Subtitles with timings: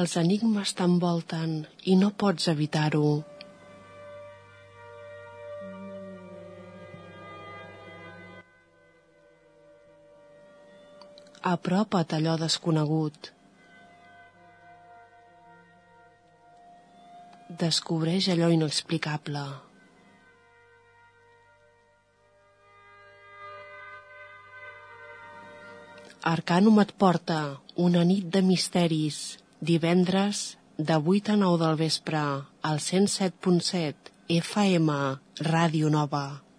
[0.00, 1.50] Els enigmes t'envolten
[1.92, 3.08] i no pots evitar-ho.
[11.50, 13.28] Apropa't allò desconegut.
[17.64, 19.44] Descobreix allò inexplicable.
[26.32, 27.42] Arcanum et porta
[27.90, 29.20] una nit de misteris,
[29.60, 32.20] divendres de 8 a 9 del vespre,
[32.62, 33.94] al 107.7
[34.28, 34.92] FM,
[35.40, 36.49] Ràdio Nova.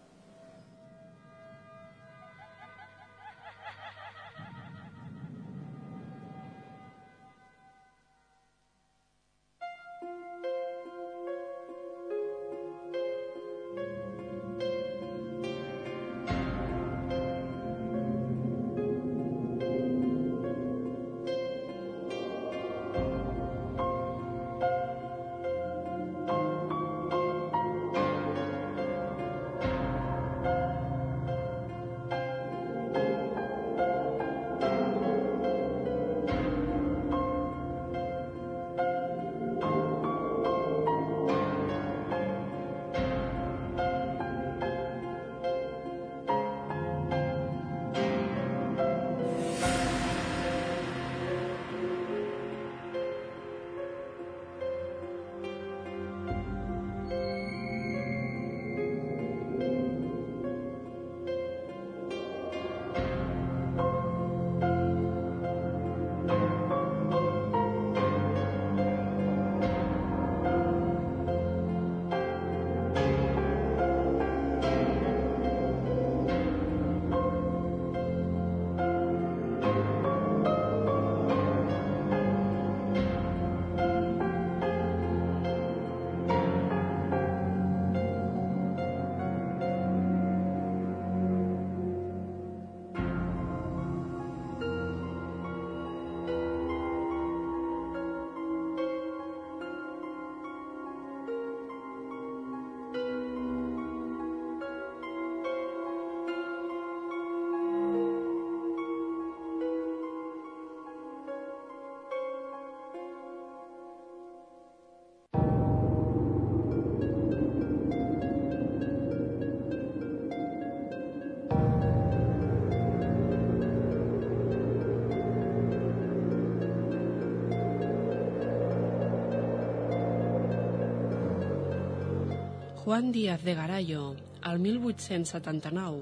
[132.91, 136.01] Juan Díaz de Garallo, el 1879,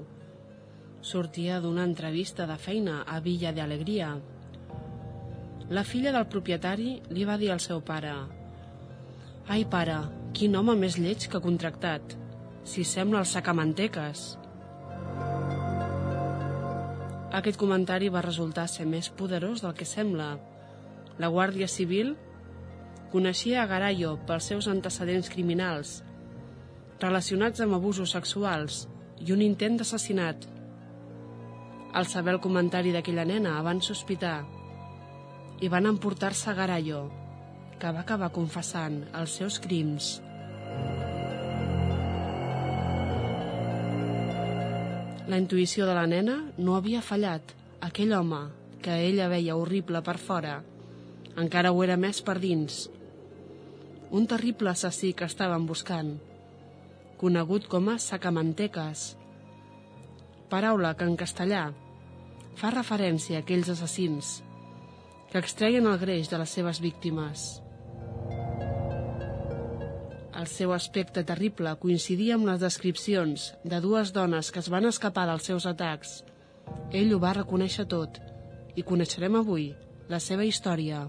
[1.06, 4.08] sortia d'una entrevista de feina a Villa de Alegria.
[5.70, 8.16] La filla del propietari li va dir al seu pare
[9.46, 10.00] «Ai, pare,
[10.34, 12.16] quin home més lleig que contractat,
[12.66, 14.26] si sembla el sacamanteques».
[17.38, 20.32] Aquest comentari va resultar ser més poderós del que sembla.
[21.22, 22.16] La Guàrdia Civil
[23.14, 26.00] coneixia a Garallo pels seus antecedents criminals–
[27.00, 28.84] relacionats amb abusos sexuals
[29.24, 30.44] i un intent d'assassinat.
[31.96, 34.38] Al saber el comentari d'aquella nena van sospitar
[35.60, 37.02] i van emportar-se a Garallo,
[37.80, 40.20] que va acabar confessant els seus crims.
[45.30, 47.54] La intuïció de la nena no havia fallat.
[47.80, 48.40] Aquell home,
[48.84, 50.58] que ella veia horrible per fora,
[51.40, 52.88] encara ho era més per dins.
[54.10, 56.18] Un terrible assassí que estaven buscant–
[57.20, 59.00] conegut com a sacamanteques,
[60.48, 61.66] paraula que en castellà
[62.56, 64.38] fa referència a aquells assassins
[65.30, 67.60] que extreien el greix de les seves víctimes.
[70.40, 75.26] El seu aspecte terrible coincidia amb les descripcions de dues dones que es van escapar
[75.28, 76.22] dels seus atacs.
[76.96, 78.16] Ell ho va reconèixer tot
[78.80, 79.74] i coneixerem avui
[80.08, 81.04] la seva història.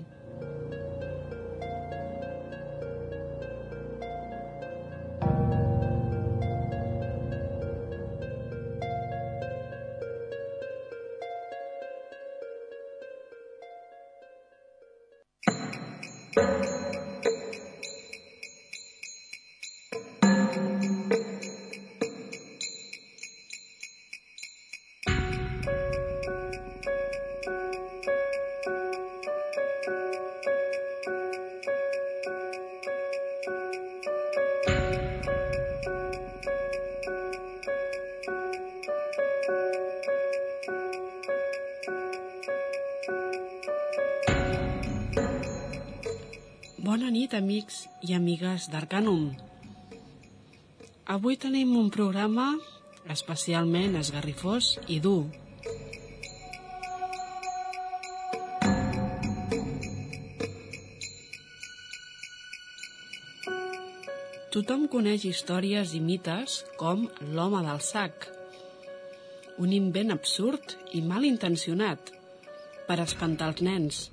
[47.02, 49.32] Bona nit, amics i amigues d'Arcanum.
[51.10, 52.44] Avui tenim un programa
[53.16, 55.24] especialment esgarrifós i dur.
[64.54, 68.30] Tothom coneix històries i mites com l'home del sac,
[69.58, 72.14] un invent absurd i mal intencionat
[72.86, 74.08] per espantar els nens.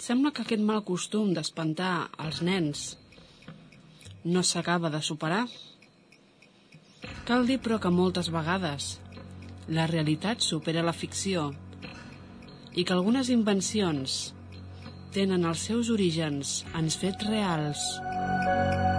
[0.00, 2.84] Sembla que aquest mal costum d'espantar els nens
[4.24, 5.42] no s'acaba de superar.
[7.28, 8.94] Cal dir, però, que moltes vegades
[9.68, 11.50] la realitat supera la ficció
[12.72, 14.20] i que algunes invencions
[15.14, 17.84] tenen els seus orígens en fets reals.
[18.00, 18.89] L'home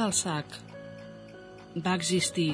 [0.00, 0.58] del sac
[1.84, 2.52] va existir.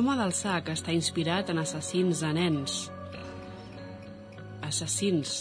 [0.00, 2.76] L'home del sac està inspirat en assassins de nens.
[4.64, 5.32] Assassins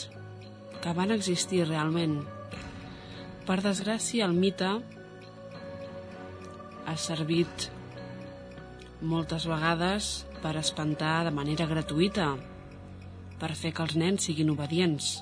[0.83, 2.17] que van existir realment.
[3.47, 4.73] Per desgràcia, el mite
[6.83, 7.69] ha servit
[9.13, 10.11] moltes vegades
[10.43, 12.27] per espantar de manera gratuïta,
[13.39, 15.21] per fer que els nens siguin obedients.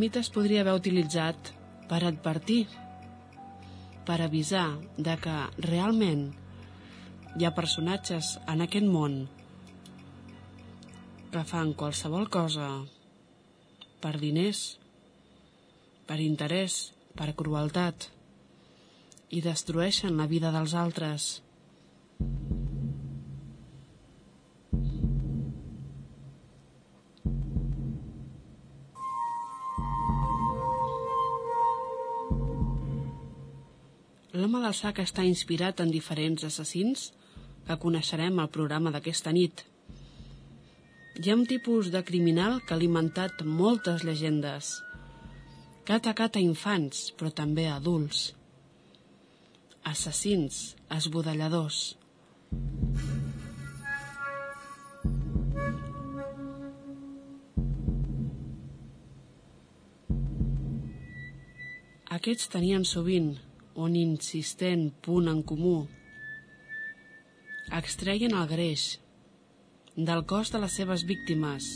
[0.00, 1.48] El mite es podria haver utilitzat
[1.88, 2.62] per advertir,
[4.08, 5.34] per avisar de que
[5.66, 6.22] realment
[7.36, 9.18] hi ha personatges en aquest món
[11.34, 12.70] que fan qualsevol cosa
[14.00, 14.62] per diners,
[16.08, 16.80] per interès,
[17.20, 18.08] per crueltat
[19.36, 21.28] i destrueixen la vida dels altres.
[34.40, 37.10] L'home del sac està inspirat en diferents assassins
[37.66, 39.66] que coneixerem al programa d'aquesta nit.
[41.20, 44.70] Hi ha un tipus de criminal que ha alimentat moltes llegendes,
[45.84, 48.30] que ha atacat a infants, però també a adults.
[49.92, 50.62] Assassins,
[50.96, 51.82] esbudelladors.
[62.20, 63.34] Aquests tenien sovint
[63.74, 65.86] un insistent punt en comú.
[67.70, 68.98] Extreien el greix
[69.96, 71.68] del cos de les seves víctimes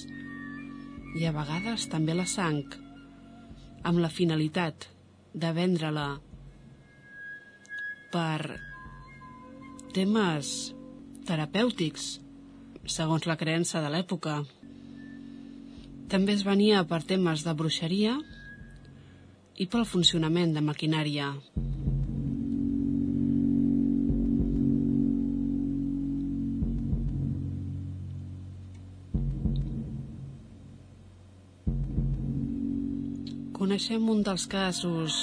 [1.19, 2.65] i a vegades també la sang
[3.85, 4.89] amb la finalitat
[5.35, 6.09] de vendre-la
[8.15, 8.59] per
[9.95, 10.51] temes
[11.27, 12.07] terapèutics
[12.87, 14.43] segons la creença de l'època.
[16.11, 18.19] També es venia per temes de bruixeria
[19.57, 21.31] i pel funcionament de maquinària.
[33.75, 35.15] Coneixem un dels casos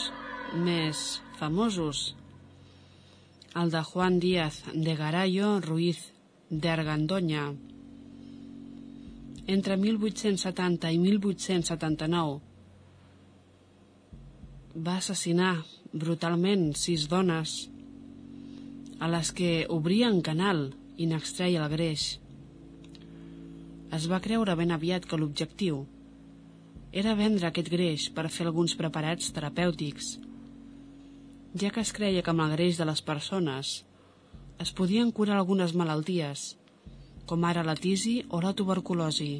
[0.59, 1.01] més
[1.39, 1.99] famosos,
[3.61, 6.01] el de Juan Díaz de Garallo Ruiz
[6.49, 7.45] de Argandoña.
[9.55, 12.41] Entre 1870 i 1879
[14.89, 15.53] va assassinar
[15.93, 17.55] brutalment sis dones
[18.99, 22.19] a les que obrien canal i n'extreia el greix.
[23.95, 25.85] Es va creure ben aviat que l'objectiu
[26.91, 30.17] era vendre aquest greix per fer alguns preparats terapèutics,
[31.55, 33.71] ja que es creia que amb el greix de les persones
[34.59, 36.51] es podien curar algunes malalties,
[37.25, 39.31] com ara la tisi o la tuberculosi.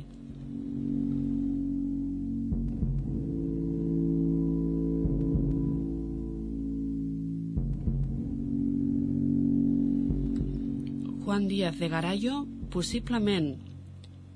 [11.22, 13.54] Juan Díaz de Garallo possiblement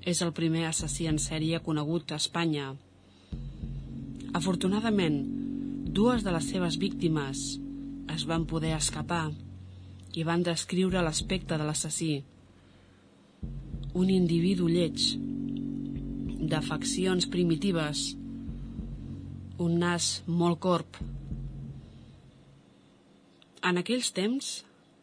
[0.06, 2.74] és el primer assassí en sèrie conegut a Espanya.
[4.36, 5.14] Afortunadament,
[5.96, 7.42] dues de les seves víctimes
[8.12, 9.30] es van poder escapar
[10.12, 12.10] i van descriure l'aspecte de l'assassí,
[13.96, 15.06] un individu lleig,
[16.52, 18.02] de faccions primitives,
[19.66, 20.98] un nas molt corp.
[23.64, 24.50] En aquells temps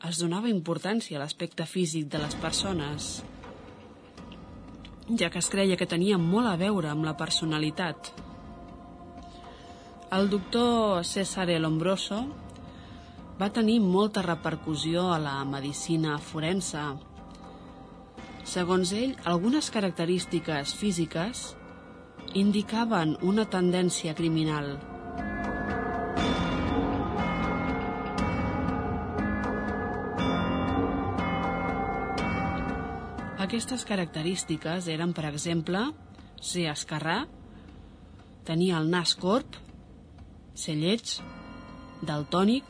[0.10, 3.10] es donava importància a l'aspecte físic de les persones,
[5.10, 8.14] ja que es creia que tenia molt a veure amb la personalitat.
[10.14, 12.20] El doctor Cesare Lombroso
[13.40, 16.84] va tenir molta repercussió a la medicina forense.
[18.52, 21.42] Segons ell, algunes característiques físiques
[22.44, 24.76] indicaven una tendència criminal.
[33.50, 35.88] Aquestes característiques eren, per exemple,
[36.38, 37.24] ser esquerrà,
[38.46, 39.64] tenir el nas corp,
[40.56, 41.18] ser lleig,
[42.02, 42.66] daltònic,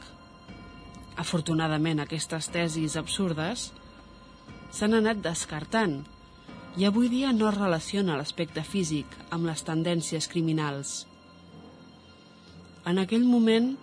[1.16, 3.70] Afortunadament, aquestes tesis absurdes
[4.74, 6.00] s'han anat descartant
[6.82, 11.04] i avui dia no es relaciona l'aspecte físic amb les tendències criminals.
[12.90, 13.76] En aquell moment,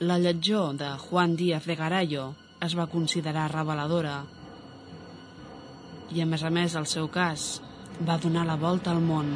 [0.00, 2.28] la lletjor de Juan Díaz de Garallo
[2.60, 4.20] es va considerar reveladora
[6.12, 7.62] i, a més a més, el seu cas
[8.04, 9.32] va donar la volta al món.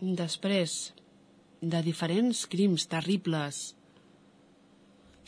[0.00, 0.94] Després
[1.60, 3.74] de diferents crims terribles.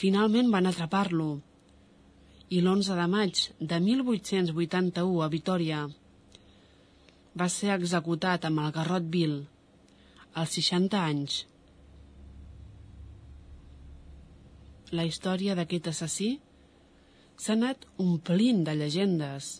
[0.01, 1.35] Finalment van atrapar-lo
[2.49, 5.83] i l'11 de maig de 1881 a Vitoria
[7.37, 9.39] va ser executat amb el garrot vil
[10.33, 11.39] als 60 anys.
[14.93, 16.33] La història d'aquest assassí
[17.37, 19.59] s'ha anat omplint de llegendes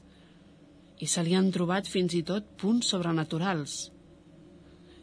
[1.05, 3.92] i se li han trobat fins i tot punts sobrenaturals.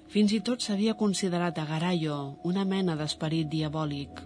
[0.09, 2.15] Fins i tot s'havia considerat a Garallo
[2.49, 4.23] una mena d'esperit diabòlic.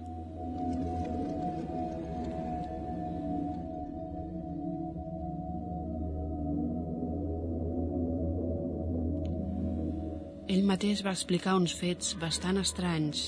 [10.54, 13.28] Ell mateix va explicar uns fets bastant estranys.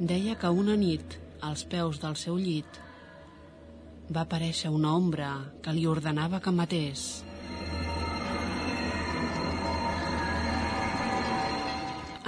[0.00, 2.82] Deia que una nit, als peus del seu llit,
[4.10, 7.10] va aparèixer una ombra que li ordenava que matés.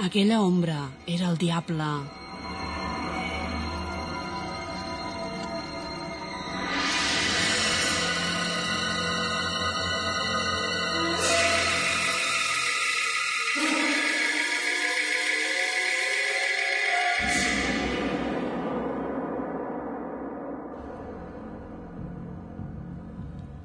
[0.03, 1.85] Aquella ombra era el diable.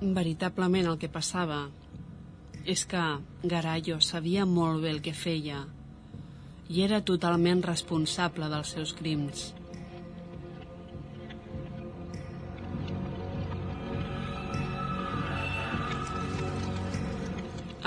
[0.00, 1.64] Veritablement el que passava
[2.62, 3.02] és que
[3.42, 5.64] Garallo sabia molt bé el que feia
[6.68, 9.48] i era totalment responsable dels seus crims.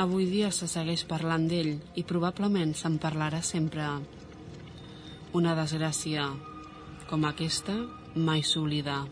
[0.01, 3.85] Avui dia se segueix parlant d'ell i probablement se'n parlarà sempre.
[5.37, 6.25] Una desgràcia
[7.11, 7.75] com aquesta
[8.15, 9.03] mai s'oblida.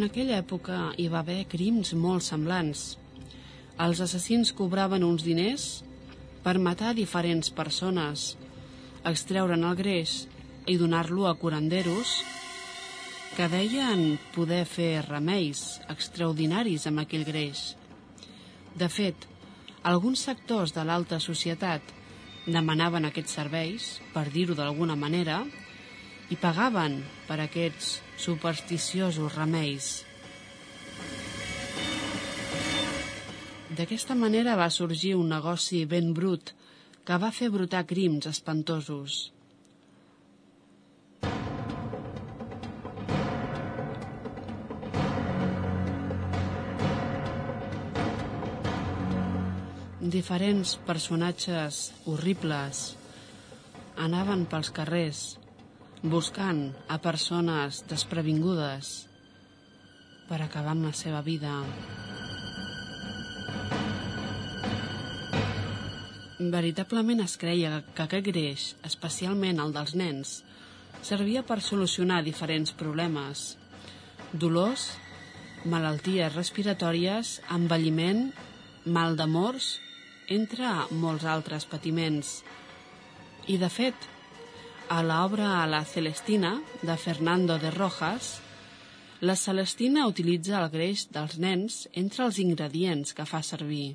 [0.00, 2.84] En aquella època hi va haver crims molt semblants.
[3.84, 5.66] Els assassins cobraven uns diners
[6.40, 8.22] per matar diferents persones,
[9.10, 10.14] extreure'n el greix
[10.72, 12.14] i donar-lo a curanderos
[13.34, 17.74] que deien poder fer remeis extraordinaris amb aquell greix.
[18.72, 19.28] De fet,
[19.84, 21.92] alguns sectors de l'alta societat
[22.48, 25.42] demanaven aquests serveis, per dir-ho d'alguna manera,
[26.30, 29.90] i pagaven per aquests supersticiosos remeis.
[33.74, 36.54] D'aquesta manera va sorgir un negoci ben brut
[37.06, 39.30] que va fer brotar crims espantosos.
[50.10, 52.86] Diferents personatges horribles
[54.06, 55.39] anaven pels carrers
[56.02, 58.90] buscant a persones desprevingudes
[60.30, 61.52] per acabar amb la seva vida.
[66.40, 70.38] Veritablement es creia que aquest greix, especialment el dels nens,
[71.04, 73.58] servia per solucionar diferents problemes.
[74.32, 74.86] Dolors,
[75.68, 78.30] malalties respiratòries, envelliment,
[78.86, 79.74] mal d'amors,
[80.32, 82.38] entre molts altres patiments.
[83.52, 84.08] I, de fet,
[84.90, 88.40] a l'obra La Celestina, de Fernando de Rojas,
[89.20, 93.94] la Celestina utilitza el greix dels nens entre els ingredients que fa servir.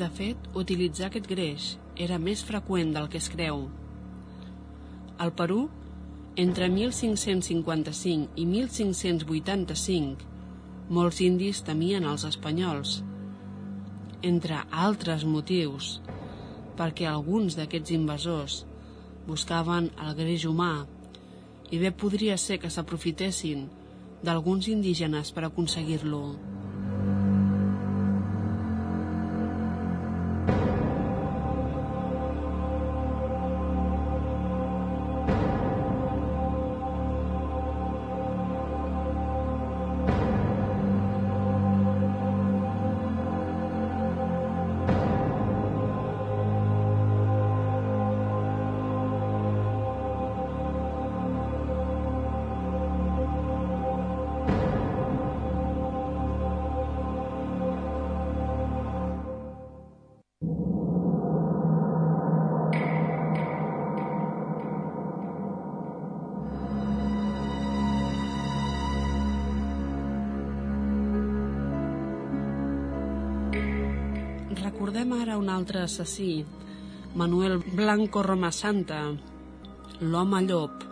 [0.00, 1.68] De fet, utilitzar aquest greix
[2.08, 3.66] era més freqüent del que es creu.
[5.20, 5.66] Al Perú,
[6.40, 10.28] entre 1555 i 1585,
[10.88, 12.94] molts indis temien els espanyols,
[14.24, 15.98] entre altres motius,
[16.78, 18.56] perquè alguns d'aquests invasors
[19.26, 20.86] buscaven el greix humà
[21.70, 23.66] i bé podria ser que s'aprofitessin
[24.24, 26.24] d'alguns indígenes per aconseguir-lo.
[75.00, 76.44] Recordem ara un altre assassí,
[77.14, 78.98] Manuel Blanco Romasanta,
[80.00, 80.84] l'home llop.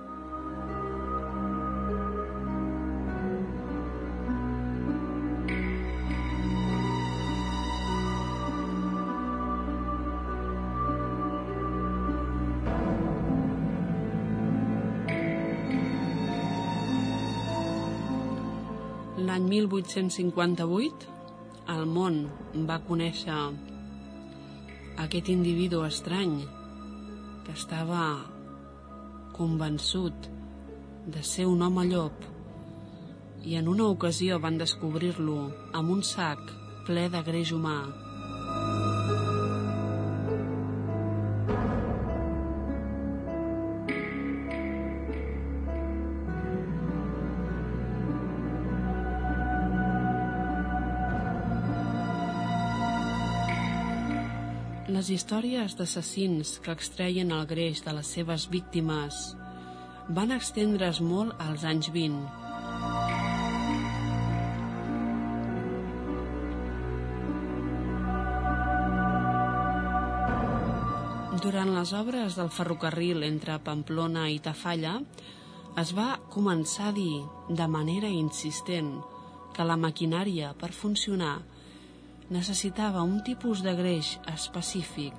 [19.18, 21.16] L'any 1858,
[21.76, 22.22] el món
[22.64, 23.42] va conèixer
[24.98, 26.40] aquest individu estrany
[27.46, 28.02] que estava
[29.36, 30.26] convençut
[31.06, 32.26] de ser un home llop
[33.46, 35.38] i en una ocasió van descobrir-lo
[35.78, 36.42] amb un sac
[36.88, 38.07] ple de greix humà.
[55.08, 59.20] Les històries d'assassins que extreien el greix de les seves víctimes
[60.18, 62.28] van extendre's molt als anys 20.
[71.40, 74.98] Durant les obres del ferrocarril entre Pamplona i Tafalla,
[75.80, 78.98] es va començar a dir de manera insistent
[79.56, 81.38] que la maquinària per funcionar
[82.30, 85.14] necessitava un tipus de greix específic.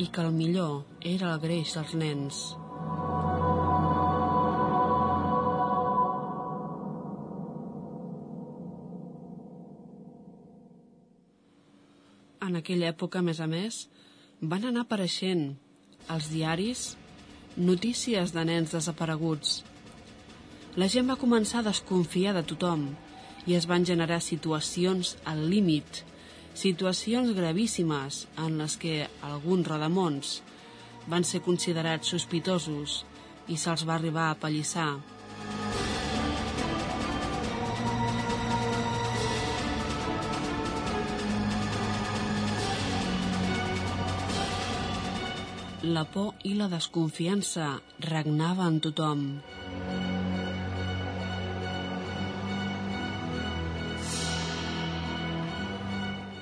[0.00, 2.59] i que el millor era el greix dels nens.
[12.70, 13.88] Aquella època, a més a més,
[14.40, 15.56] van anar apareixent
[16.06, 16.92] als diaris
[17.56, 19.64] notícies de nens desapareguts.
[20.78, 22.86] La gent va començar a desconfiar de tothom
[23.50, 26.04] i es van generar situacions al límit,
[26.54, 30.36] situacions gravíssimes en les que alguns rodamons
[31.10, 33.00] van ser considerats sospitosos
[33.50, 34.92] i se'ls va arribar a pallissar.
[45.90, 47.64] La por i la desconfiança
[48.04, 49.22] regnava en tothom.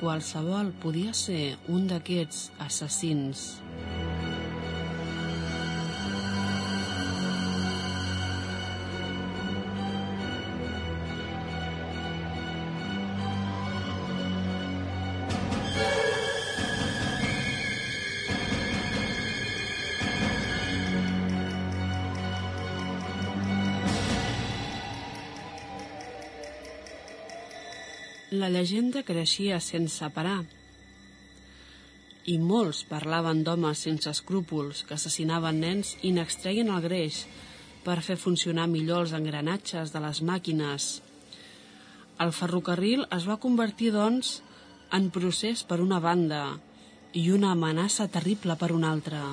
[0.02, 3.46] Qualsevol podia ser un d'aquests assassins.
[28.38, 30.44] La llegenda creixia sense parar
[32.28, 37.22] i molts parlaven d'homes sense escrúpols que assassinaven nens i n'extreien el greix
[37.86, 40.88] per fer funcionar millor els engranatges de les màquines.
[42.22, 44.36] El ferrocarril es va convertir, doncs,
[44.92, 46.44] en procés per una banda
[47.14, 49.24] i una amenaça terrible per una altra.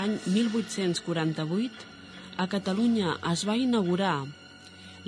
[0.00, 1.84] L'any 1848,
[2.40, 4.24] a Catalunya es va inaugurar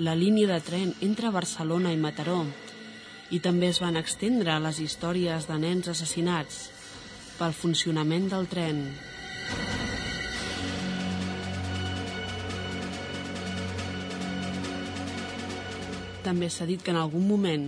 [0.05, 2.43] la línia de tren entre Barcelona i Mataró
[3.33, 6.59] i també es van extendre les històries de nens assassinats
[7.39, 8.83] pel funcionament del tren.
[16.27, 17.65] També s'ha dit que en algun moment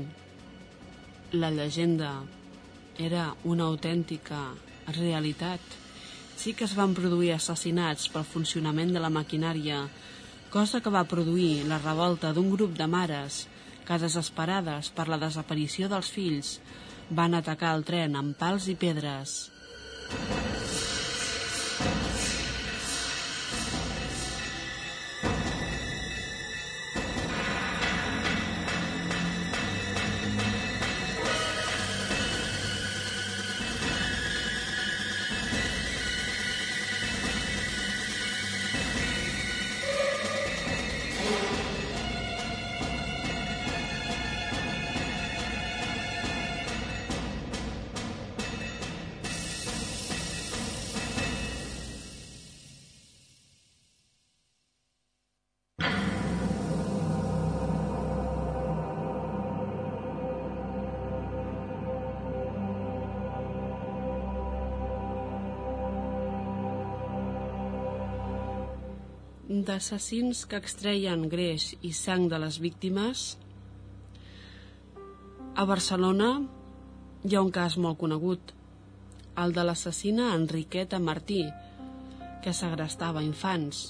[1.34, 2.12] la llegenda
[3.10, 4.44] era una autèntica
[5.00, 5.82] realitat
[6.38, 9.86] sí que es van produir assassinats pel funcionament de la maquinària,
[10.54, 13.46] cosa que va produir la revolta d'un grup de mares
[13.86, 16.60] que, desesperades per la desaparició dels fills,
[17.10, 19.38] van atacar el tren amb pals i pedres.
[69.76, 73.24] D'assassins que extreien greix i sang de les víctimes,
[75.56, 76.30] a Barcelona
[77.28, 78.54] hi ha un cas molt conegut,
[79.44, 81.42] el de l'assassina Enriqueta Martí,
[82.44, 83.82] que segrestava infants,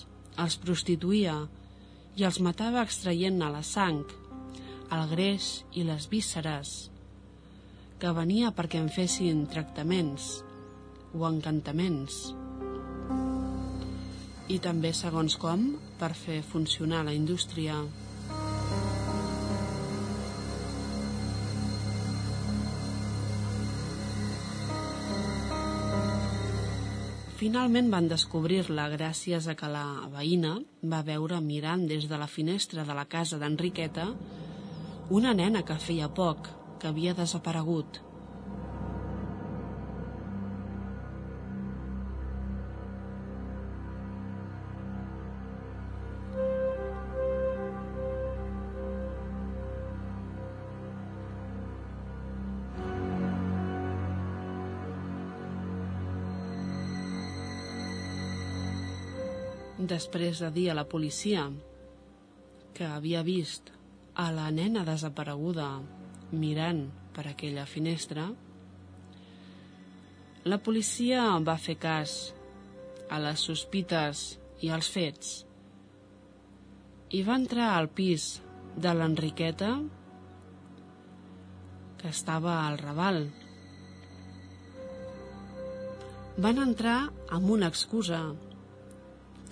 [0.41, 1.35] els prostituïa
[2.17, 4.01] i els matava extraient-ne la sang,
[4.95, 6.73] el greix i les vísceres,
[8.01, 10.31] que venia perquè en fessin tractaments
[11.13, 12.23] o encantaments
[14.47, 17.79] i també, segons com, per fer funcionar la indústria.
[27.35, 30.55] Finalment van descobrir-la gràcies a que la veïna
[30.93, 34.07] va veure mirant des de la finestra de la casa d'Enriqueta
[35.19, 36.47] una nena que feia poc
[36.79, 38.04] que havia desaparegut.
[59.87, 61.45] Després de dir a la policia
[62.75, 63.71] que havia vist
[64.15, 65.69] a la nena desapareguda
[66.31, 68.27] mirant per aquella finestra,
[70.45, 72.15] la policia va fer cas
[73.09, 74.25] a les sospites
[74.65, 75.35] i als fets
[77.15, 78.27] i va entrar al pis
[78.75, 79.71] de l'Enriqueta
[82.01, 83.21] que estava al Raval.
[86.45, 86.97] Van entrar
[87.37, 88.19] amb una excusa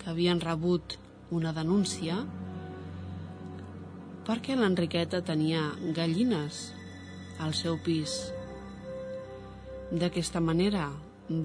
[0.04, 0.98] que havien rebut
[1.32, 2.18] una denúncia
[4.28, 5.62] perquè l'Enriqueta tenia
[5.96, 6.60] gallines
[7.40, 8.18] al seu pis.
[9.88, 10.90] D'aquesta manera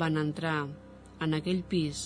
[0.04, 0.68] van entrar
[1.24, 2.04] en aquell pis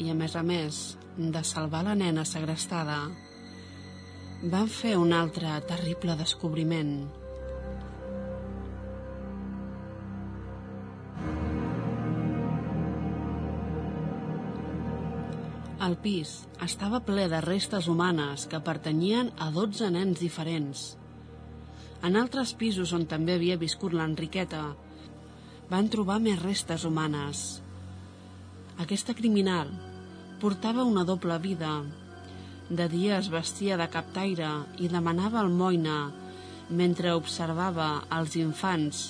[0.00, 0.80] i a més a més
[1.20, 3.02] de salvar la nena segrestada
[4.48, 7.19] van fer un altre terrible descobriment
[15.80, 16.30] El pis
[16.64, 20.82] estava ple de restes humanes que pertanyien a 12 nens diferents.
[22.04, 24.60] En altres pisos on també havia viscut l'Enriqueta,
[25.72, 27.62] van trobar més restes humanes.
[28.84, 29.72] Aquesta criminal
[30.44, 31.72] portava una doble vida.
[32.68, 34.52] De dia es vestia de captaire
[34.84, 35.98] i demanava almoina
[36.68, 39.04] mentre observava els infants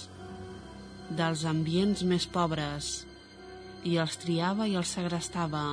[1.10, 3.00] dels ambients més pobres
[3.82, 5.64] i els triava i els segrestava.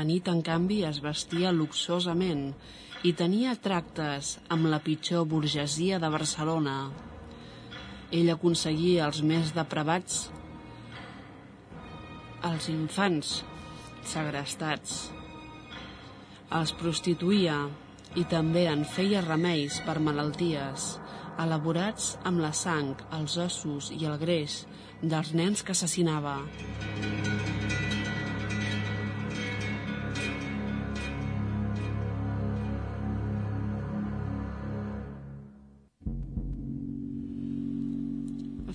[0.00, 2.54] La nit, en canvi, es vestia luxosament
[3.04, 6.76] i tenia tractes amb la pitjor burgesia de Barcelona.
[8.16, 10.22] Ell aconseguia els més depravats,
[12.48, 13.34] els infants
[14.08, 14.96] segrestats,
[16.60, 17.60] els prostituïa
[18.16, 20.94] i també en feia remeis per malalties,
[21.44, 24.62] elaborats amb la sang, els ossos i el greix
[25.04, 26.38] dels nens que assassinava.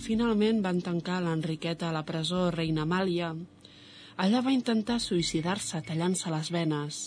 [0.06, 3.32] Finalment van tancar l'Enriqueta a la presó Reina Amàlia.
[4.22, 7.00] Allà va intentar suïcidar-se tallant-se les venes.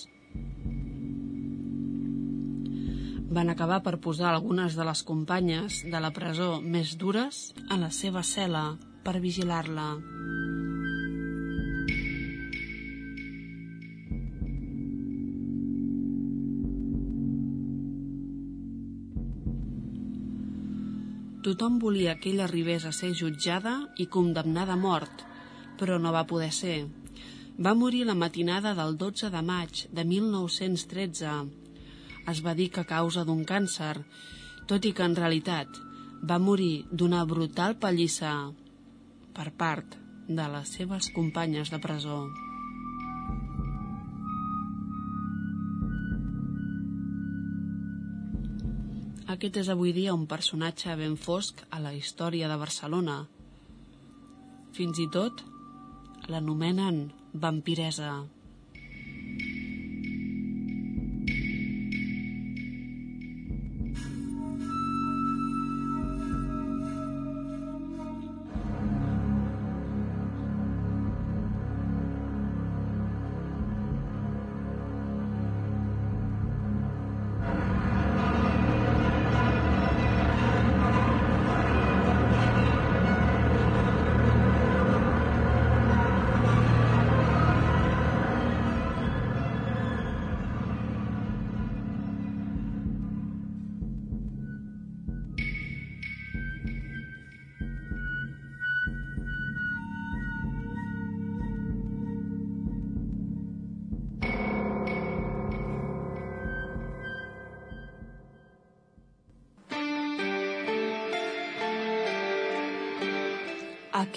[3.39, 7.93] Van acabar per posar algunes de les companyes de la presó més dures a la
[7.95, 8.65] seva cel·la
[9.07, 9.89] per vigilar-la.
[21.49, 25.23] Tothom volia que ella arribés a ser jutjada i condemnada a mort,
[25.81, 26.75] però no va poder ser.
[27.67, 31.31] Va morir la matinada del 12 de maig de 1913.
[32.29, 33.95] Es va dir que a causa d'un càncer,
[34.69, 35.81] tot i que en realitat
[36.21, 38.35] va morir d'una brutal pallissa
[39.33, 39.97] per part
[40.29, 42.27] de les seves companyes de presó.
[49.39, 53.21] Aquest és avui dia un personatge ben fosc a la història de Barcelona.
[54.75, 55.45] Fins i tot
[56.27, 56.99] l'anomenen
[57.45, 58.17] vampiresa.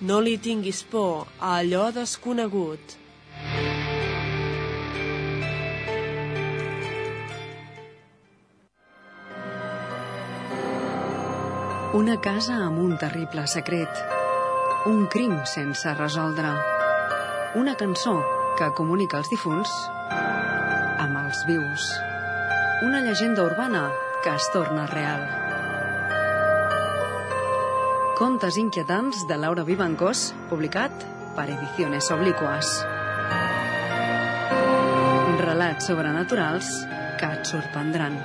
[0.00, 2.96] No li tinguis por a allò desconegut.
[11.96, 13.88] Una casa amb un terrible secret.
[14.84, 16.52] Un crim sense resoldre.
[17.56, 18.20] Una cançó
[18.56, 19.72] que comunica els difunts
[21.02, 21.88] amb els vius.
[22.86, 23.90] Una llegenda urbana
[24.24, 25.26] que es torna real.
[28.16, 31.04] Contes inquietants de Laura Vivancós, publicat
[31.36, 32.72] per Ediciones Obliquas.
[35.44, 36.72] Relats sobrenaturals
[37.20, 38.16] que et sorprendran.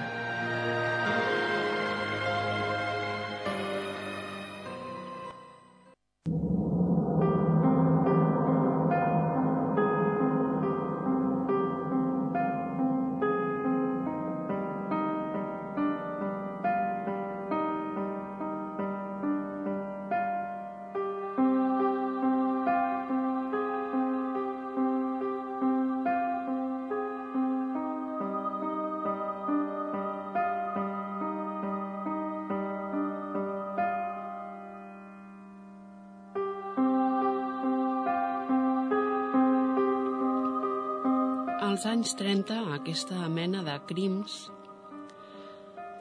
[41.72, 44.34] Als anys 30, aquesta mena de crims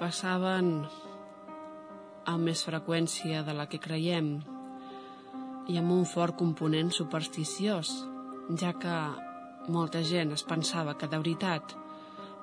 [0.01, 0.71] passaven
[2.33, 4.33] amb més freqüència de la que creiem.
[5.71, 7.93] i amb un fort component supersticiós,
[8.59, 8.97] ja que
[9.71, 11.77] molta gent es pensava que de veritat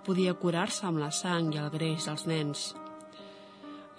[0.05, 2.75] podia curar-se amb la sang i el greix dels nens.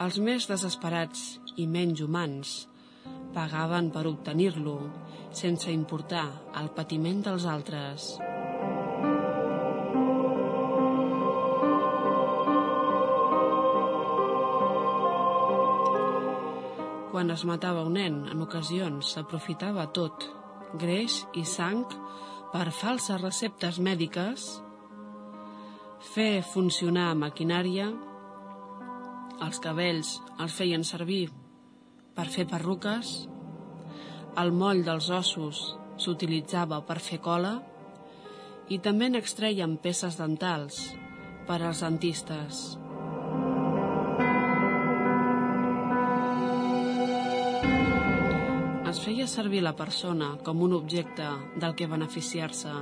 [0.00, 2.56] Els més desesperats i menys humans
[3.36, 4.78] pagaven per obtenir-lo
[5.30, 6.30] sense importar
[6.62, 8.14] el patiment dels altres.
[17.28, 20.24] Quan es matava un nen, en ocasions s'aprofitava tot,
[20.80, 21.82] greix i sang,
[22.54, 24.46] per falses receptes mèdiques
[26.14, 27.90] fer funcionar maquinària,
[29.44, 31.26] els cabells els feien servir
[32.16, 33.12] per fer perruques,
[34.40, 35.62] el moll dels ossos
[36.00, 37.58] s'utilitzava per fer cola
[38.72, 40.80] i també n'extreien peces dentals
[41.44, 42.78] per als dentistes.
[49.08, 52.76] Feia servir la persona com un objecte del que beneficiar-se.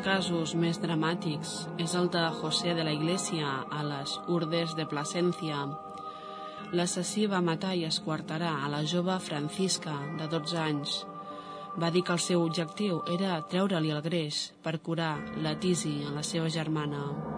[0.00, 5.64] casos més dramàtics és el de José de la Iglesia a les Urdes de Plasencia.
[6.70, 11.00] L'assassí va matar i esquartarà a la jove Francisca, de 12 anys.
[11.82, 16.14] Va dir que el seu objectiu era treure-li el greix per curar la tisi a
[16.14, 17.29] la seva germana.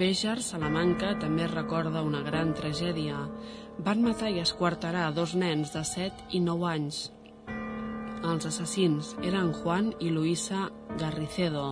[0.00, 3.18] Béjar, Salamanca, també recorda una gran tragèdia.
[3.84, 7.00] Van matar i esquartarà dos nens de 7 i 9 anys.
[8.30, 10.70] Els assassins eren Juan i Luisa
[11.02, 11.66] Garricedo.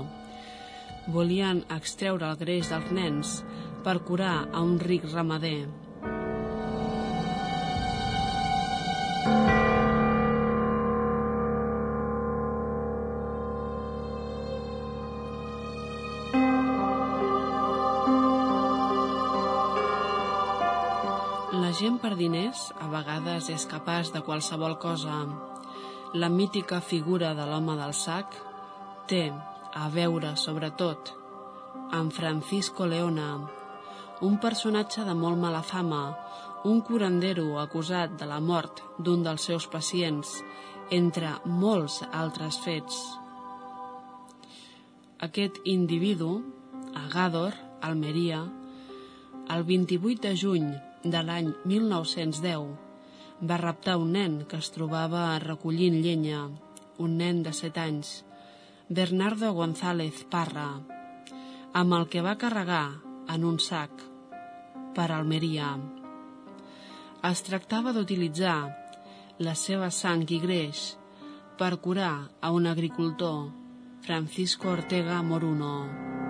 [1.15, 3.33] Volien extreure el greix dels nens
[3.87, 5.88] per curar a un ric ramader.
[22.19, 25.23] Diners a vegades és capaç de qualsevol cosa.
[26.15, 28.35] La mítica figura de l'home del sac
[29.09, 29.29] té
[29.75, 31.13] a veure, sobretot,
[31.95, 33.29] amb Francisco Leona,
[34.21, 36.03] un personatge de molt mala fama,
[36.65, 40.41] un curandero acusat de la mort d'un dels seus pacients,
[40.91, 42.99] entre molts altres fets.
[45.23, 46.43] Aquest individu,
[46.95, 47.07] a
[47.81, 48.43] Almeria,
[49.55, 50.69] el 28 de juny
[51.05, 56.49] de l'any 1910 va raptar un nen que es trobava recollint llenya,
[56.99, 58.25] un nen de 7 anys,
[58.89, 60.71] Bernardo González Parra,
[61.73, 62.87] amb el que va carregar
[63.29, 64.03] en un sac
[64.97, 65.77] per Almeria.
[67.31, 68.59] Es tractava d'utilitzar
[69.39, 70.97] la seva sang i greix
[71.59, 73.51] per curar a un agricultor,
[74.03, 76.28] Francisco Ortega Moruno.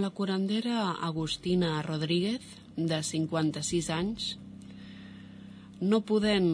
[0.00, 2.40] La curandera Agustina Rodríguez,
[2.74, 4.28] de 56 anys,
[5.80, 6.46] no podent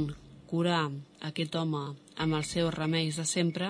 [0.51, 0.89] curar
[1.29, 1.83] aquest home
[2.25, 3.69] amb els seus remeis de sempre,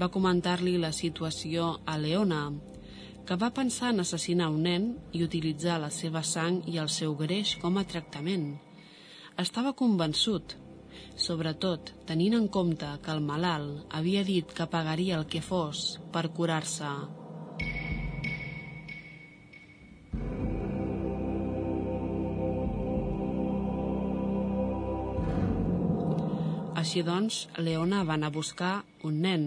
[0.00, 2.38] va comentar-li la situació a Leona,
[3.28, 7.12] que va pensar en assassinar un nen i utilitzar la seva sang i el seu
[7.20, 8.46] greix com a tractament.
[9.44, 10.54] Estava convençut,
[11.26, 15.84] sobretot tenint en compte que el malalt havia dit que pagaria el que fos
[16.16, 16.94] per curar-se
[26.94, 28.72] Així doncs, Leona va anar a buscar
[29.02, 29.44] un nen.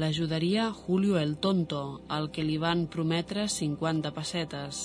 [0.00, 4.78] L'ajudaria Julio el Tonto, al que li van prometre 50 pessetes.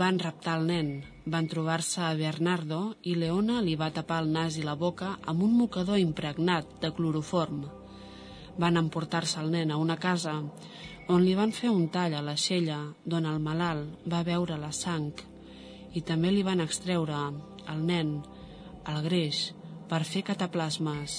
[0.00, 0.88] Van raptar el nen,
[1.24, 5.44] van trobar-se a Bernardo i Leona li va tapar el nas i la boca amb
[5.46, 7.60] un mocador impregnat de cloroform.
[8.58, 10.34] Van emportar-se el nen a una casa
[11.14, 14.72] on li van fer un tall a la xella d'on el malalt va veure la
[14.74, 15.14] sang
[15.94, 18.16] i també li van extreure al nen
[18.90, 19.44] el greix
[19.90, 21.18] per fer cataplasmes.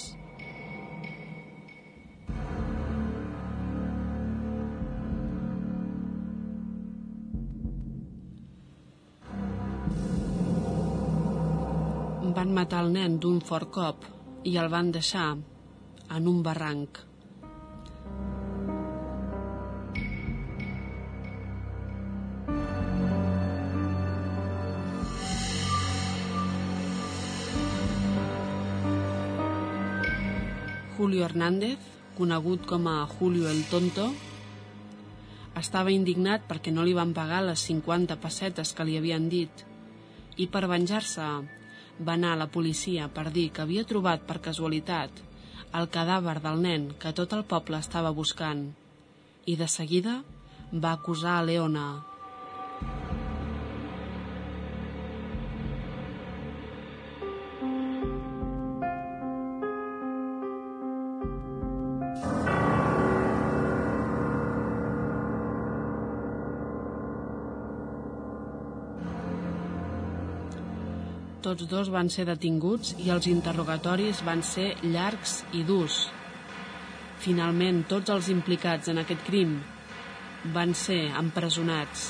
[12.38, 14.03] van matar el nen d'un fort cop
[14.45, 15.28] i el van deixar
[16.18, 17.07] en un barranc.
[30.97, 31.77] Julio Hernández,
[32.17, 34.07] conegut com a Julio el Tonto,
[35.59, 39.61] estava indignat perquè no li van pagar les 50 pessetes que li havien dit
[40.41, 41.27] i per venjar-se
[42.01, 45.21] va anar a la policia per dir que havia trobat per casualitat
[45.77, 48.65] el cadàver del nen que tot el poble estava buscant
[49.45, 50.23] i de seguida
[50.73, 51.87] va acusar a Leona.
[71.47, 76.01] Tots dos van ser detinguts i els interrogatoris van ser llargs i durs.
[77.23, 79.53] Finalment, tots els implicats en aquest crim
[80.51, 82.09] van ser empresonats.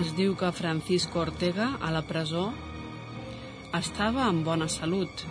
[0.00, 2.48] Es diu que Francisco Ortega, a la presó,
[3.78, 5.22] estava en bona salut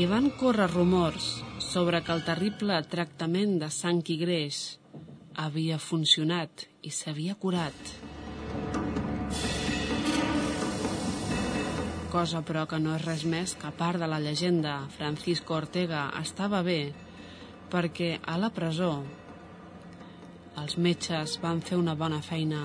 [0.00, 4.60] i van córrer rumors sobre que el terrible tractament de sang i greix
[5.36, 7.90] havia funcionat i s'havia curat.
[12.12, 16.62] Cosa però que no és res més que part de la llegenda, Francisco Ortega estava
[16.64, 16.80] bé
[17.72, 18.94] perquè a la presó
[20.62, 22.64] els metges van fer una bona feina.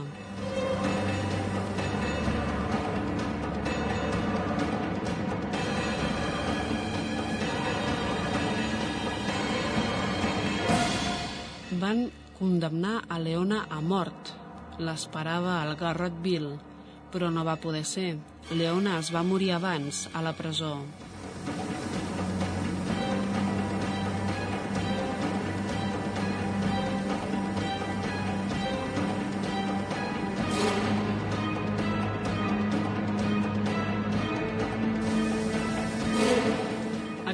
[11.87, 14.33] Van condemnar a Leona a mort.
[14.83, 16.57] L'esperava al Garrotville,
[17.13, 18.09] però no va poder ser.
[18.51, 20.73] Leona es va morir abans a la presó.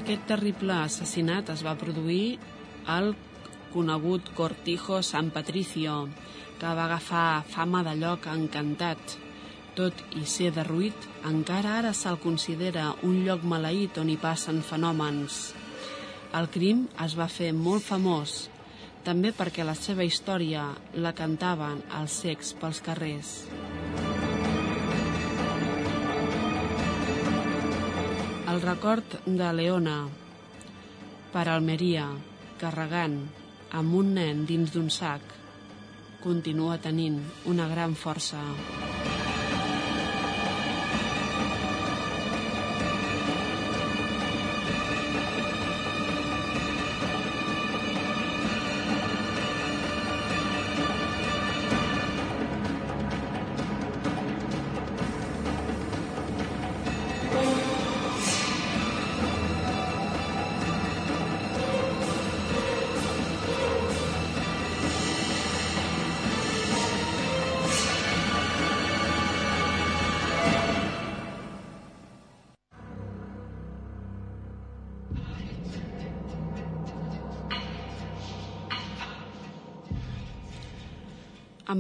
[0.04, 2.26] Aquest terrible assassinat es va produir
[2.86, 3.16] al
[3.74, 6.08] conegut Cortijo San Patricio,
[6.60, 9.18] que va agafar fama de lloc encantat.
[9.74, 15.40] Tot i ser derruït, encara ara se'l considera un lloc maleït on hi passen fenòmens.
[16.38, 18.38] El crim es va fer molt famós,
[19.04, 23.36] també perquè la seva història la cantaven els cecs pels carrers.
[28.54, 29.98] El record de Leona
[31.34, 32.12] per Almeria,
[32.62, 33.24] carregant
[33.80, 35.22] amb un nen dins d'un sac,
[36.24, 37.18] continua tenint
[37.50, 38.44] una gran força.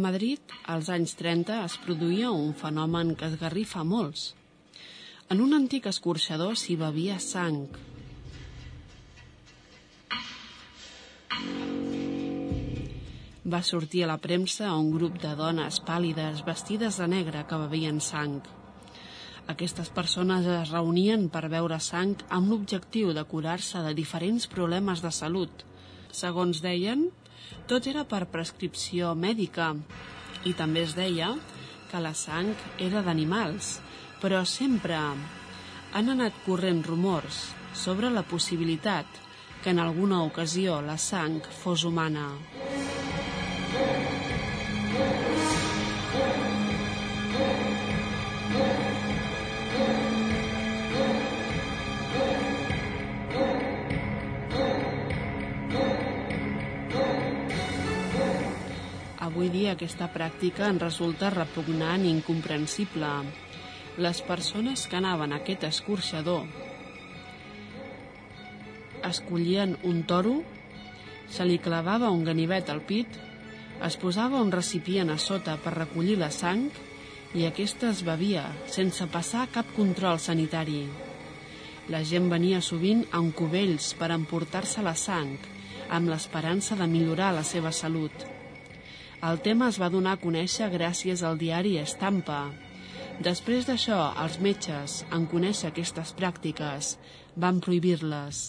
[0.03, 4.33] Madrid, als anys 30, es produïa un fenomen que esgarrifa molts.
[5.31, 7.61] En un antic escorxador s'hi bevia sang.
[13.53, 18.03] Va sortir a la premsa un grup de dones pàl·lides vestides de negre que bevien
[18.03, 18.41] sang.
[19.51, 25.11] Aquestes persones es reunien per beure sang amb l'objectiu de curar-se de diferents problemes de
[25.11, 25.65] salut.
[26.11, 27.09] Segons deien,
[27.67, 29.73] tot era per prescripció mèdica
[30.49, 31.33] i també es deia
[31.91, 33.77] que la sang era d'animals,
[34.21, 39.05] però sempre han anat corrent rumors sobre la possibilitat
[39.63, 42.27] que en alguna ocasió la sang fos humana.
[59.33, 63.07] Avui dia aquesta pràctica en resulta repugnant i incomprensible.
[64.05, 66.43] Les persones que anaven a aquest escorxador
[69.09, 70.35] escollien un toro,
[71.33, 73.17] se li clavava un ganivet al pit,
[73.81, 76.67] es posava un recipient a sota per recollir la sang
[77.33, 80.83] i aquesta es bevia sense passar cap control sanitari.
[81.89, 85.33] La gent venia sovint amb cubells per emportar-se la sang,
[85.89, 88.29] amb l'esperança de millorar la seva salut.
[89.23, 92.39] El tema es va donar a conèixer gràcies al diari Estampa.
[93.23, 96.89] Després d'això, els metges, en conèixer aquestes pràctiques,
[97.45, 98.41] van prohibir-les.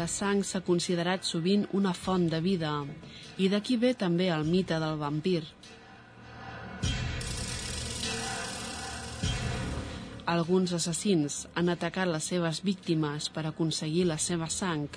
[0.00, 2.72] La sang s'ha considerat sovint una font de vida
[3.36, 5.44] i d'aquí ve també el mite del vampir.
[10.26, 14.88] Alguns assassins han atacat les seves víctimes per aconseguir la seva sang,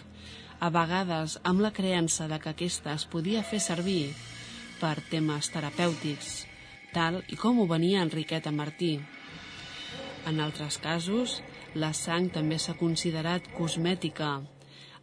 [0.58, 4.16] a vegades amb la creença de que aquesta es podia fer servir
[4.80, 6.32] per temes terapèutics,
[6.96, 8.96] tal i com ho venia Enriqueta Martí.
[10.26, 11.38] En altres casos,
[11.78, 14.34] la sang també s'ha considerat cosmètica,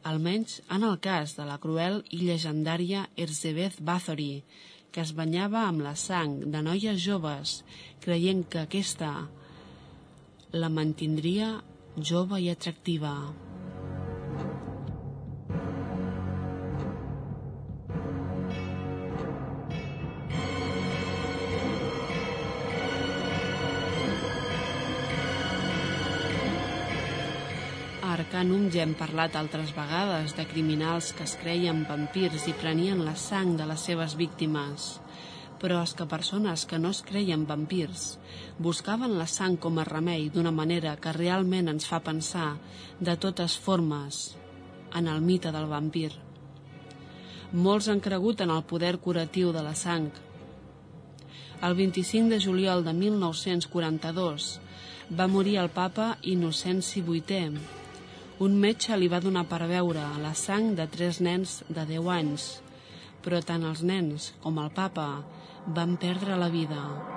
[0.02, 4.42] almenys en el cas de la cruel i llegendària Erzsébet Bathory,
[4.90, 7.60] que es banyava amb la sang de noies joves,
[8.02, 9.14] creient que aquesta
[10.56, 11.48] la mantindria
[11.96, 13.12] jove i atractiva.
[28.16, 33.16] Arcanum ja hem parlat altres vegades de criminals que es creien vampirs i prenien la
[33.16, 34.94] sang de les seves víctimes.
[35.60, 38.18] Però és que persones que no es creien vampirs
[38.58, 42.56] buscaven la sang com a remei d'una manera que realment ens fa pensar
[43.00, 44.36] de totes formes
[44.94, 46.12] en el mite del vampir.
[47.52, 50.10] Molts han cregut en el poder curatiu de la sang.
[51.64, 54.52] El 25 de juliol de 1942
[55.18, 57.76] va morir el papa Innocenci VIII
[58.44, 62.42] un metge li va donar per veure la sang de tres nens de 10 anys,
[63.24, 65.06] però tant els nens com el papa
[65.66, 67.15] van perdre la vida.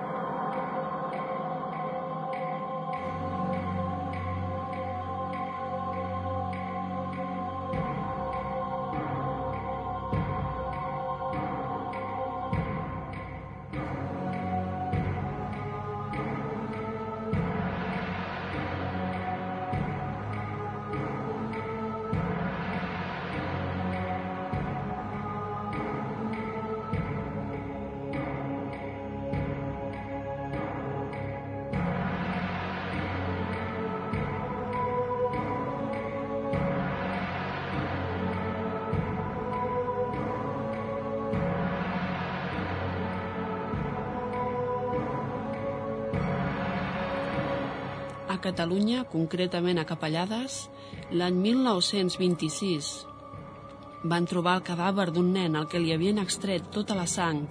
[48.39, 50.69] Catalunya, concretament a Capellades,
[51.11, 52.91] l'any 1926
[54.07, 57.49] van trobar el cadàver d'un nen al que li havien extret tota la sang.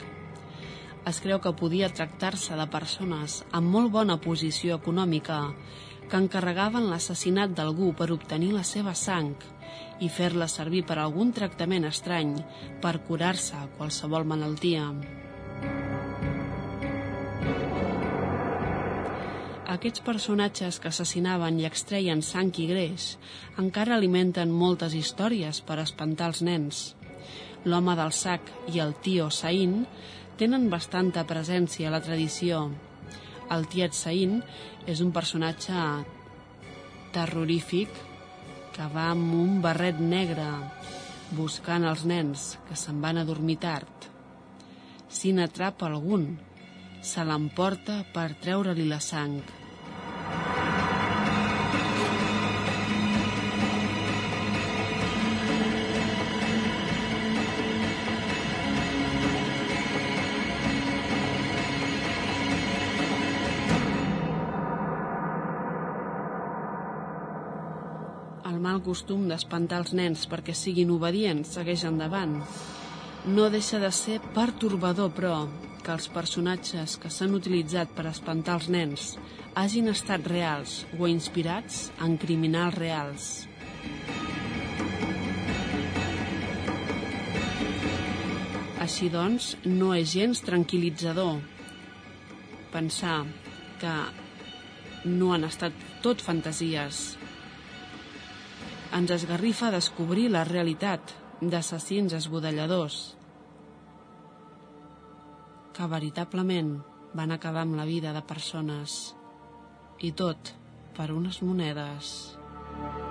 [1.05, 5.43] Es creu que podia tractar-se de persones amb molt bona posició econòmica
[6.09, 9.35] que encarregaven l'assassinat d'algú per obtenir la seva sang
[10.01, 12.33] i fer-la servir per algun tractament estrany
[12.81, 14.89] per curar-se qualsevol malaltia.
[19.69, 23.09] Aquests personatges que assassinaven i extreien sang i greix
[23.61, 26.79] encara alimenten moltes històries per espantar els nens.
[27.69, 29.83] L'home del sac i el tio Saín
[30.41, 32.63] tenen bastanta presència a la tradició.
[33.53, 34.39] El tiet Saín
[34.89, 35.85] és un personatge
[37.13, 37.93] terrorífic
[38.73, 40.49] que va amb un barret negre
[41.37, 44.09] buscant els nens que se'n van a dormir tard.
[45.13, 46.31] Si n'atrapa algun,
[47.03, 49.39] se l'emporta per treure-li la sang.
[68.49, 72.39] El mal costum d'espantar els nens perquè siguin obedients segueix endavant.
[73.29, 75.43] No deixa de ser pertorbador, però,
[75.89, 79.05] que els personatges que s'han utilitzat per espantar els nens
[79.57, 83.29] hagin estat reals o inspirats en criminals reals.
[88.85, 91.41] Així doncs, no és gens tranquil·litzador
[92.69, 93.23] pensar
[93.81, 93.97] que
[95.09, 95.73] no han estat
[96.05, 97.15] tot fantasies.
[98.93, 103.07] Ens esgarrifa descobrir la realitat d'assassins esbudelladors
[105.79, 106.73] que veritablement
[107.15, 108.97] van acabar amb la vida de persones
[110.03, 110.51] i tot
[110.97, 112.17] per unes monedes.
[112.35, 113.08] Què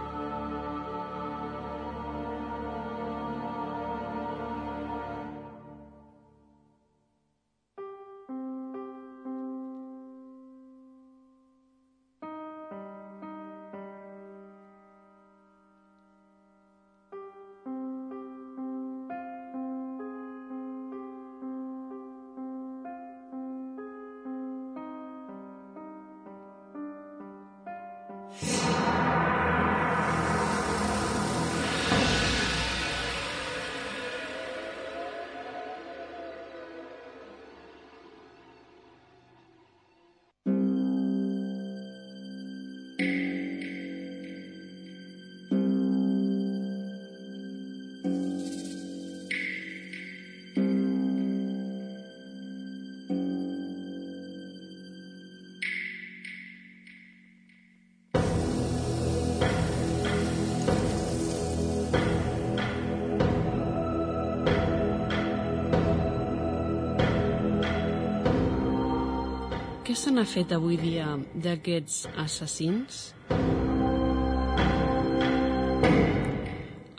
[69.98, 71.08] se n'ha fet avui dia
[71.44, 72.98] d'aquests assassins?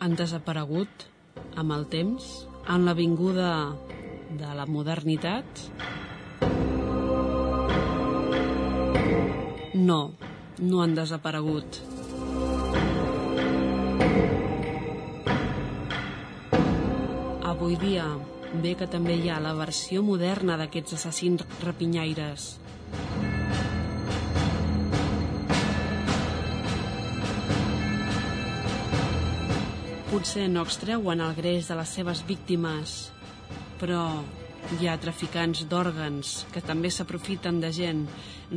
[0.03, 1.05] Han desaparegut
[1.63, 2.27] amb el temps,
[2.67, 3.51] amb la vinguda
[4.41, 5.63] de la modernitat?
[9.79, 10.01] No,
[10.59, 11.83] no han desaparegut.
[17.47, 18.11] Avui dia
[18.63, 22.57] bé que també hi ha la versió moderna d'aquests assassins rapinyaires.
[30.19, 32.93] Potser no extreuen el greix de les seves víctimes,
[33.79, 34.01] però
[34.75, 38.01] hi ha traficants d'òrgans que també s'aprofiten de gent,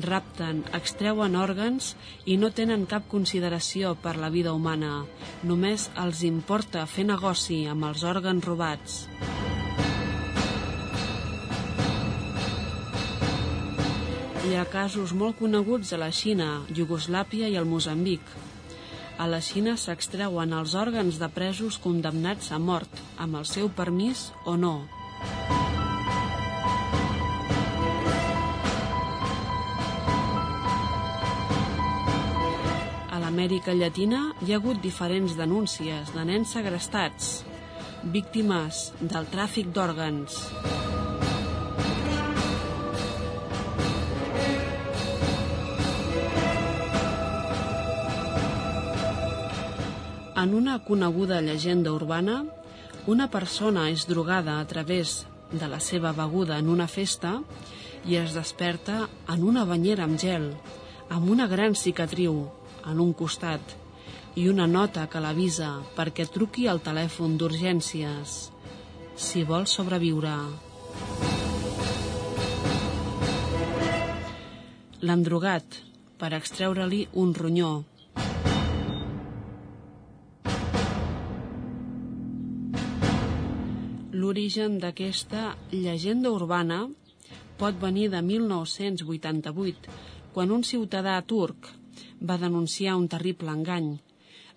[0.08, 1.92] rapten, extreuen òrgans
[2.26, 5.04] i no tenen cap consideració per la vida humana.
[5.46, 9.04] Només els importa fer negoci amb els òrgans robats.
[14.50, 18.34] Hi ha casos molt coneguts a la Xina, Iugoslàpia i el Moçambic.
[19.22, 22.90] A la Xina s'extreuen els òrgans de presos condemnats a mort,
[23.22, 24.72] amb el seu permís o no.
[33.12, 37.30] A l'Amèrica Llatina hi ha hagut diferents denúncies de nens segrestats,
[38.18, 40.42] víctimes del tràfic d'òrgans.
[50.36, 52.46] En una coneguda llegenda urbana,
[53.12, 57.34] una persona és drogada a través de la seva beguda en una festa
[58.08, 60.48] i es desperta en una banyera amb gel,
[61.10, 62.46] amb una gran cicatriu
[62.88, 63.76] en un costat
[64.40, 68.40] i una nota que l'avisa perquè truqui al telèfon d'urgències
[69.20, 70.36] si vol sobreviure.
[75.02, 75.82] L'han drogat
[76.22, 77.82] per extreure-li un ronyó
[84.32, 86.78] L'origen d'aquesta llegenda urbana
[87.60, 89.90] pot venir de 1988,
[90.32, 91.68] quan un ciutadà turc
[92.30, 93.90] va denunciar un terrible engany.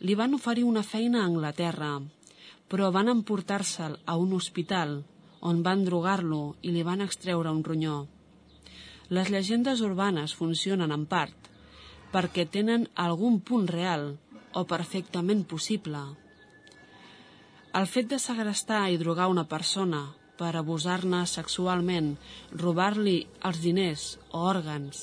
[0.06, 1.90] Li van oferir una feina a Anglaterra,
[2.70, 5.00] però van emportar-se'l a un hospital
[5.40, 8.00] on van drogar-lo i li van extreure un ronyó.
[9.10, 11.50] Les llegendes urbanes funcionen en part
[12.14, 14.12] perquè tenen algun punt real
[14.54, 16.12] o perfectament possible.
[17.74, 20.04] El fet de segrestar i drogar una persona
[20.38, 22.12] per abusar-ne sexualment,
[22.62, 23.16] robar-li
[23.50, 25.02] els diners o òrgans,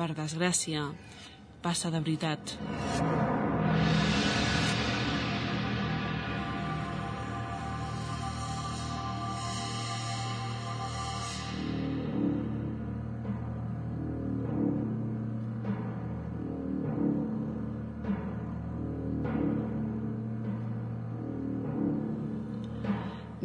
[0.00, 0.86] per desgràcia,
[1.60, 2.56] passa de veritat.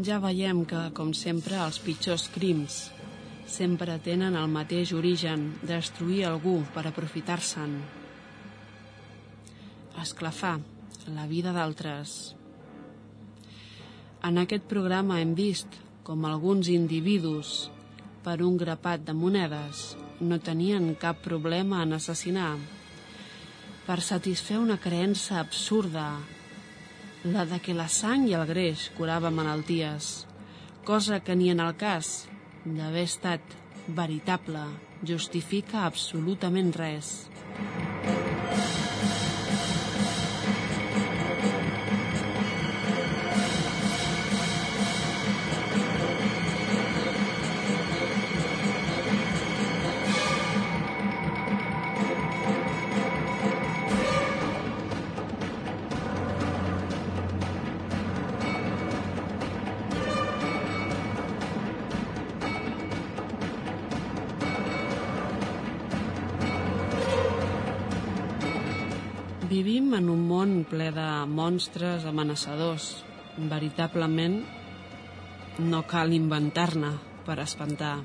[0.05, 2.75] Ja veiem que, com sempre, els pitjors crims
[3.49, 7.73] sempre tenen el mateix origen, destruir algú per aprofitar-se'n.
[10.03, 10.59] Esclafar
[11.15, 12.35] la vida d'altres.
[14.29, 17.71] En aquest programa hem vist com alguns individus,
[18.21, 22.55] per un grapat de monedes, no tenien cap problema en assassinar
[23.85, 26.07] per satisfer una creença absurda
[27.25, 30.27] la de que la sang i el greix curava malalties,
[30.85, 32.27] cosa que ni en el cas
[32.65, 33.57] d'haver estat
[33.87, 34.67] veritable
[35.01, 37.15] justifica absolutament res.
[38.05, 38.34] Vivim
[71.39, 72.91] monstres amenaçadors.
[73.51, 74.37] Veritablement,
[75.59, 76.93] no cal inventar-ne
[77.27, 77.97] per espantar.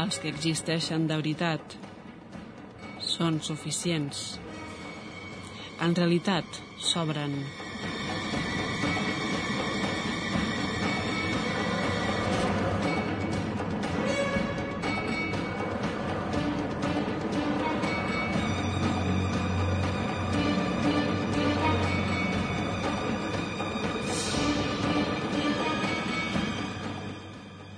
[0.00, 1.76] Els que existeixen de veritat
[3.04, 4.26] són suficients.
[5.84, 7.40] En realitat, sobren.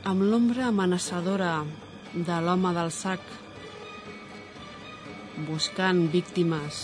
[0.09, 1.67] Amb l'ombra amenaçadora
[2.15, 3.21] de l'home del sac,
[5.45, 6.79] buscant víctimes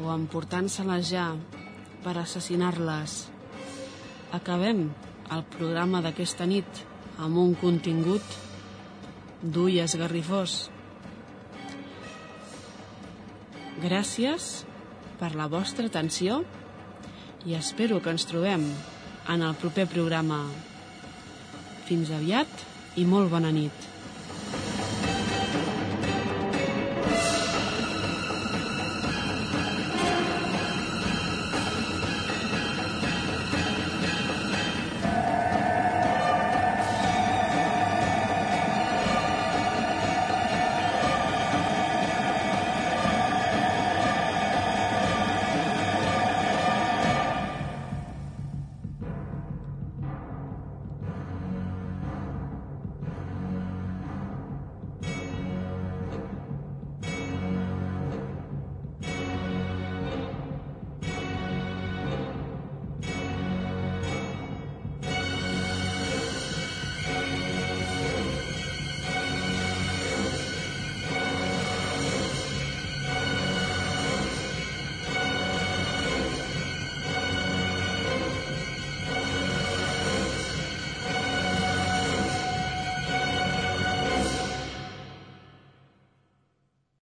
[0.00, 1.26] o emportant-se-les ja
[2.04, 3.16] per assassinar-les.
[4.38, 4.80] Acabem
[5.36, 6.80] el programa d'aquesta nit
[7.20, 8.38] amb un contingut
[9.42, 10.54] d'ull esgarrifós.
[13.84, 14.46] Gràcies
[15.20, 16.40] per la vostra atenció
[17.44, 18.64] i espero que ens trobem
[19.28, 20.40] en el proper programa.
[21.86, 22.64] Fins aviat
[22.98, 23.95] i molt bona nit.